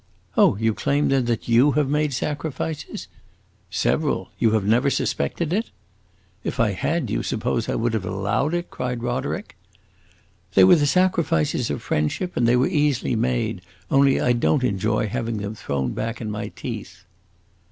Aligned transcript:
"Oh, 0.35 0.57
you 0.57 0.73
claim 0.73 1.09
then 1.09 1.25
that 1.25 1.47
you 1.47 1.73
have 1.73 1.87
made 1.87 2.11
sacrifices?" 2.11 3.07
"Several! 3.69 4.31
You 4.39 4.49
have 4.53 4.63
never 4.65 4.89
suspected 4.89 5.53
it?" 5.53 5.69
"If 6.43 6.59
I 6.59 6.71
had, 6.71 7.05
do 7.05 7.13
you 7.13 7.21
suppose 7.21 7.69
I 7.69 7.75
would 7.75 7.93
have 7.93 8.05
allowed 8.07 8.55
it?" 8.55 8.71
cried 8.71 9.03
Roderick. 9.03 9.55
"They 10.55 10.63
were 10.63 10.75
the 10.77 10.87
sacrifices 10.87 11.69
of 11.69 11.83
friendship 11.83 12.35
and 12.35 12.47
they 12.47 12.55
were 12.55 12.67
easily 12.67 13.15
made; 13.15 13.61
only 13.91 14.19
I 14.19 14.33
don't 14.33 14.63
enjoy 14.63 15.07
having 15.07 15.37
them 15.37 15.53
thrown 15.53 15.91
back 15.93 16.19
in 16.19 16.31
my 16.31 16.47
teeth." 16.47 17.03